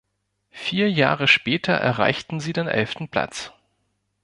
Vier 0.49 0.89
Jahre 0.89 1.27
später 1.27 1.73
erreichten 1.73 2.39
sie 2.39 2.53
den 2.53 2.65
elften 2.67 3.07
Platz. 3.07 3.53